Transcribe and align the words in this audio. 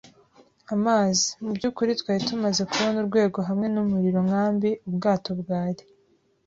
amazi; 0.75 1.27
mubyukuri, 1.43 1.91
twari 2.01 2.21
tumaze 2.29 2.61
kubona 2.69 2.97
urwego 3.03 3.39
hamwe 3.47 3.67
numuriro-nkambi. 3.73 4.69
Ubwato 4.89 5.29
bwari 5.41 5.83